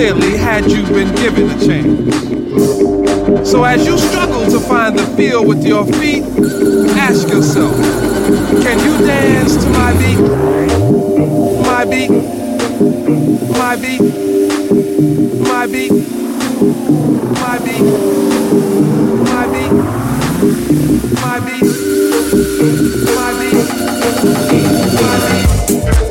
clearly 0.00 0.34
had 0.38 0.64
you 0.72 0.82
been 0.84 1.14
given 1.16 1.50
a 1.50 1.58
chance. 1.60 2.14
So 3.46 3.64
as 3.64 3.84
you 3.86 3.98
struggle 3.98 4.50
to 4.50 4.58
find 4.58 4.98
the 4.98 5.04
feel 5.14 5.44
with 5.44 5.62
your 5.62 5.84
feet, 5.84 6.22
ask 6.96 7.28
yourself, 7.28 7.76
can 8.62 8.78
you 8.78 8.96
dance 9.06 9.56
to 9.62 9.68
my 9.68 9.92
beat? 10.00 10.18
My 11.66 11.84
beat? 11.84 12.10
My 13.58 13.76
beat? 13.76 14.00
My 15.46 15.66
beat? 15.66 15.92
My 17.42 17.58
beat? 17.58 17.82
My 19.28 19.46
beat? 19.52 19.52
My 19.52 19.52
beat? 19.52 19.72
My 21.20 21.36
beat? 21.44 21.66
My 23.16 23.30
beat? 23.36 23.58
My 25.02 25.16
beat? 26.00 26.09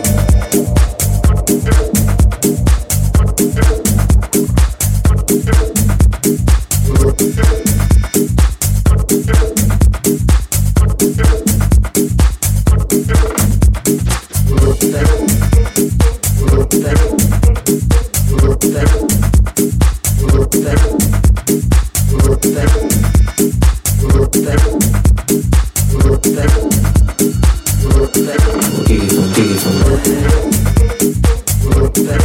that, 31.93 32.21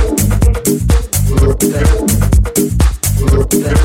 that, 3.20 3.50
that. 3.50 3.83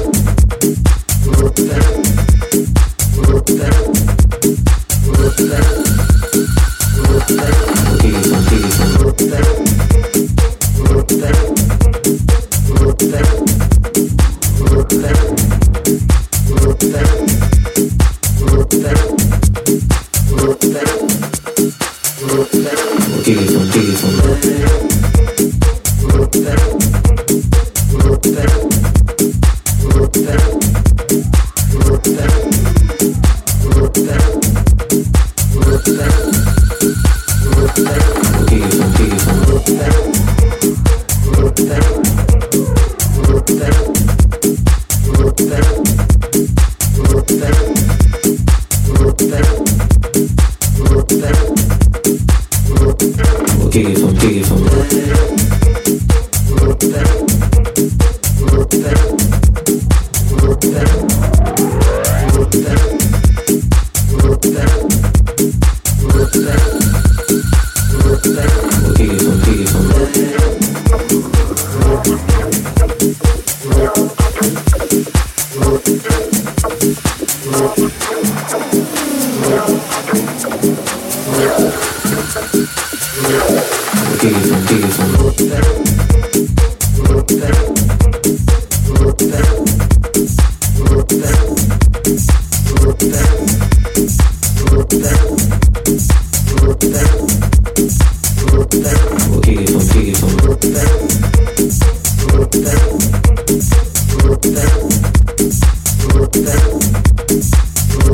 We'll 53.60 53.70
from, 53.98 54.18
kick 54.18 54.38
it 54.38 54.46
from. 54.46 55.39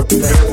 Girl, 0.08 0.45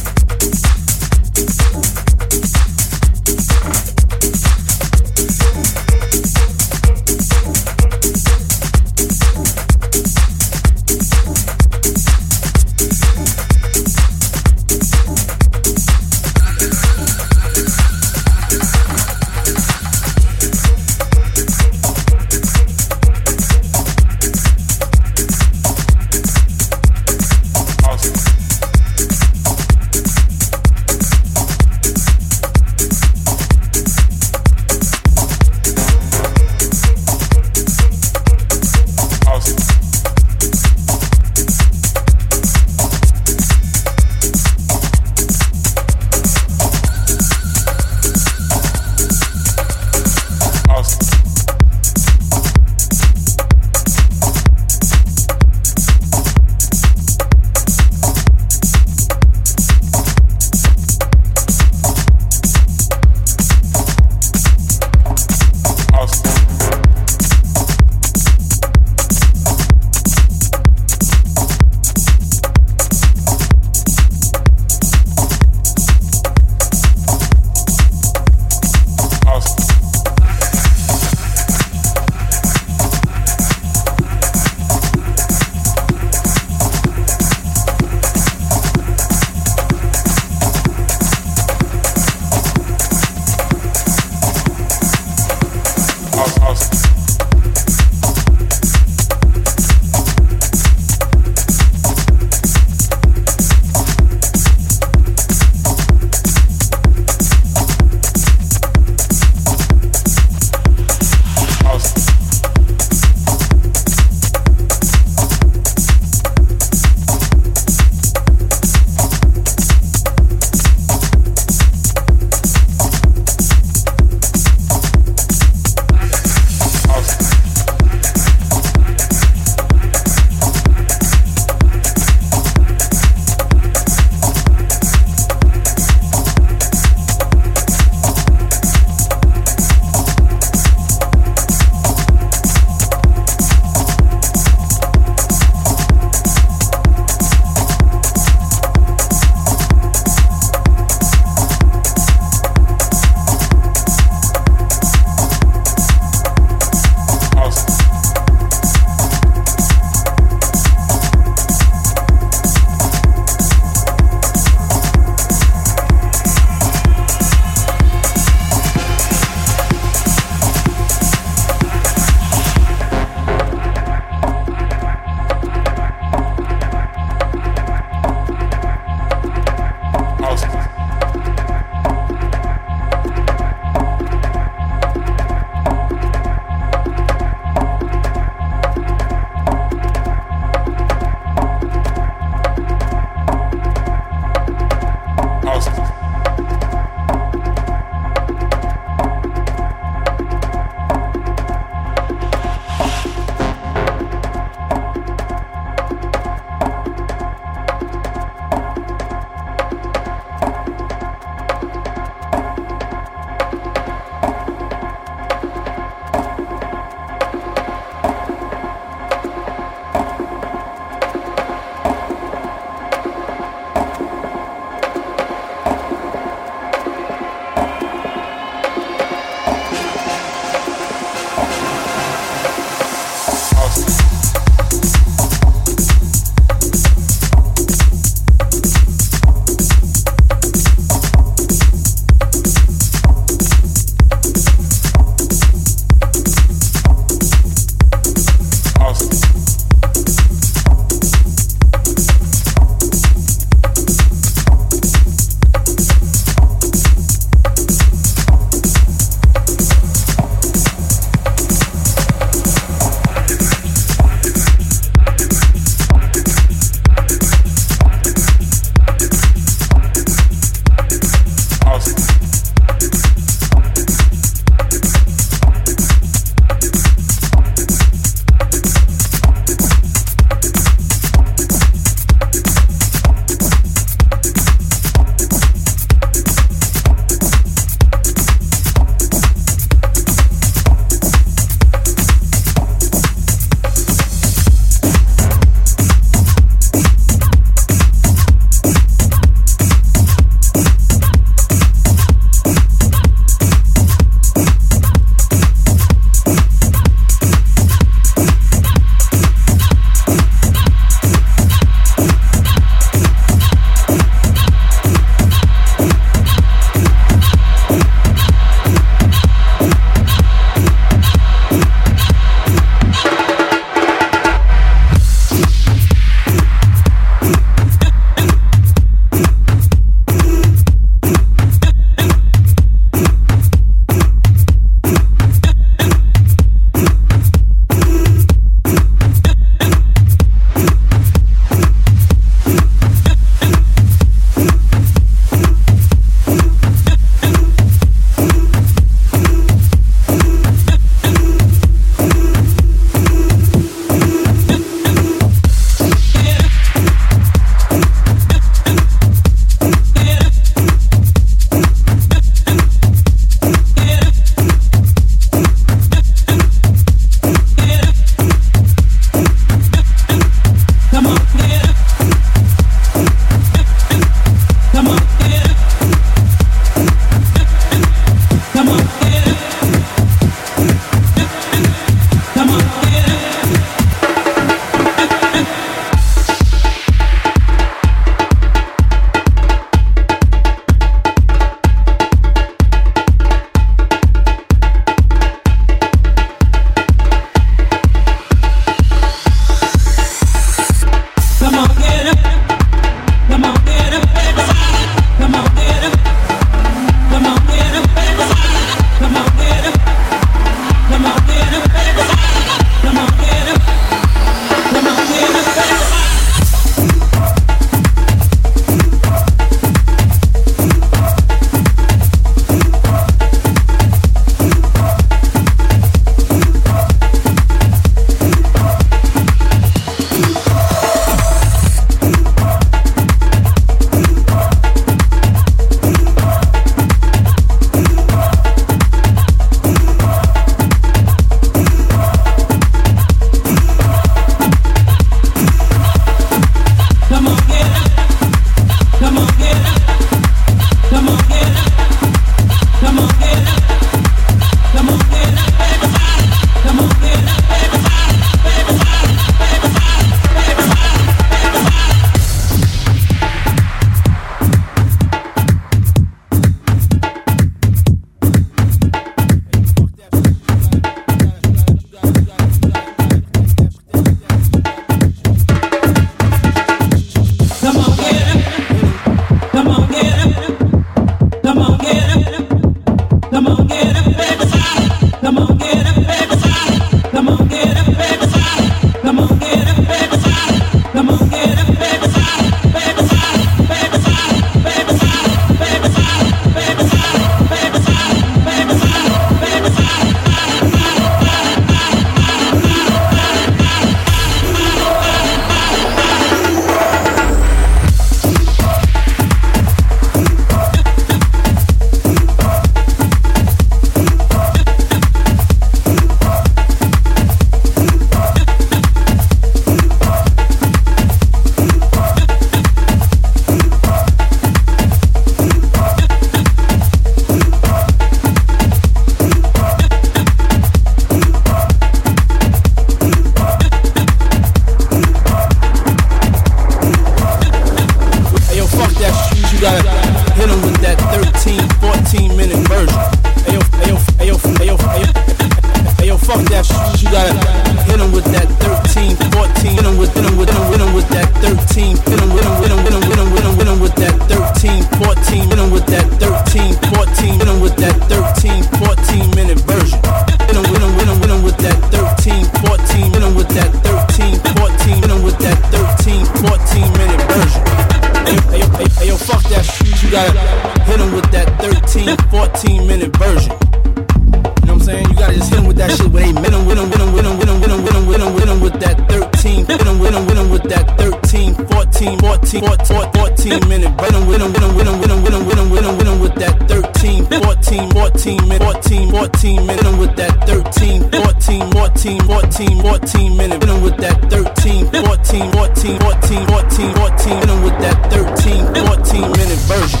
that. 569.98 570.06
You 570.06 570.10
gotta 570.10 570.82
hit 570.84 571.00
him 571.00 571.12
with 571.12 571.30
that 571.32 571.48
13, 571.60 572.16
14 572.30 572.86
minute 572.86 573.16
version. 573.16 573.52
You 573.52 574.66
know 574.66 574.74
what 574.74 574.78
I'm 574.78 574.80
saying? 574.80 575.08
You 575.08 575.14
gotta 575.14 575.34
just 575.34 575.50
hit 575.50 575.58
him 575.58 575.66
with 575.66 575.76
that 575.78 575.90
shit 575.90 576.10
where 576.10 576.26
they 576.26 576.32
win 576.32 576.52
him, 576.52 576.66
win 576.66 576.78
him, 576.78 576.90
win 576.90 577.00
him, 577.00 577.12
win 577.14 577.24
him, 577.24 577.38
win 577.38 577.48
him, 577.48 577.60
win 577.60 577.70
him, 577.70 577.84
win 577.84 577.94
him, 577.94 578.06
win 578.06 578.20
him, 578.20 578.34
win 578.34 578.48
him 578.48 578.60
with 578.60 578.80
that 578.80 578.96
13, 579.08 579.66
win 579.66 579.78
him, 579.78 579.98
win 579.98 580.14
him, 580.14 580.26
win 580.26 580.36
him 580.36 580.50
with 580.50 580.62
that 580.70 580.84
13, 580.98 581.54
14, 581.54 582.18
14, 582.18 582.60
14, 582.62 583.12
14 583.12 583.68
minute. 583.68 583.92
Win 583.98 584.14
him, 584.14 584.26
win 584.28 584.40
him, 584.40 584.52
win 584.52 584.62
him, 584.62 584.76
win 584.76 584.86
him, 584.86 585.00
win 585.00 585.10
him, 585.10 585.22
win 585.22 585.34
him, 585.34 585.46
win 585.46 585.58
him, 585.58 585.70
win 585.70 585.84
him, 585.84 585.96
win 585.98 586.06
him 586.06 586.20
with 586.20 586.34
that 586.36 586.54
13, 586.68 586.87
14, 587.30 587.90
14 587.90 588.38
14, 588.58 589.10
14 589.10 589.66
minute. 589.66 589.84
Him 589.84 589.98
with 589.98 590.16
that 590.16 590.46
13, 590.46 591.10
14, 591.10 591.72
14, 591.72 592.20
14, 592.22 592.82
14 592.82 593.36
minute. 593.36 593.62
Him 593.64 593.82
with 593.82 593.96
that 593.98 594.30
13, 594.30 594.86
14, 594.86 595.52
14, 595.52 595.98
14, 596.00 596.46
14, 596.46 596.94
14. 596.96 597.38
Win 597.38 597.62
with 597.62 597.78
that 597.80 597.98
13, 598.10 598.64
14 598.74 599.32
minute 599.32 599.60
version. 599.68 600.00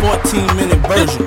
14 0.00 0.56
minute 0.56 0.82
version. 0.86 1.24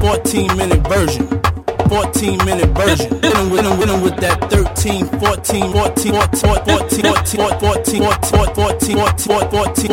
14 0.00 0.56
minute 0.56 0.86
version. 0.88 1.53
14 1.88 2.38
minute 2.44 2.70
version. 2.70 3.10
Him 3.22 3.50
with 3.50 3.64
with 3.78 3.90
him 3.90 4.00
with 4.02 4.16
that 4.16 4.38
13, 4.50 5.06
14, 5.06 5.72
14, 5.72 6.12
14, 6.12 6.14
14, 6.14 6.64
14, 6.64 7.44
14, 7.60 8.02
14, 8.04 8.96
14, 8.96 9.48
14, 9.50 9.88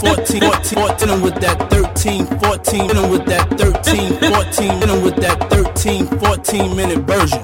14, 0.00 0.40
14, 0.40 1.00
hit 1.00 1.08
him 1.08 1.20
with 1.22 1.34
that 1.40 1.70
13, 1.70 2.26
14, 2.26 2.88
hit 2.88 2.96
him 2.96 3.10
with 3.10 3.26
that 3.26 3.46
13, 3.58 4.18
14, 4.18 4.80
hit 4.80 4.88
him 4.88 5.02
with 5.02 5.16
that 5.16 5.38
13, 5.50 6.06
14 6.06 6.76
minute 6.76 6.98
version. 7.00 7.40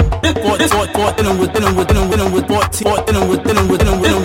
14, 0.92 1.16
hit 1.16 1.26
him 1.26 1.38
with, 1.38 1.56
him 1.56 1.76
with, 1.76 1.90
him 1.90 2.06
with, 2.09 2.11
hit 2.11 2.20
him 2.20 2.32
with 2.32 2.46
14, 2.48 2.87
hit 3.06 3.14
him 3.14 3.28
with, 3.28 3.46
him 3.46 3.68
with, 3.68 3.82
him 3.82 4.00
with 4.00 4.16